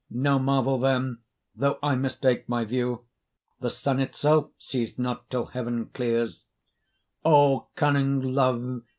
[0.09, 1.19] No marvel then,
[1.55, 3.05] though I mistake my view;
[3.59, 6.47] The sun itself sees not, till heaven clears.
[7.23, 8.81] O cunning Love!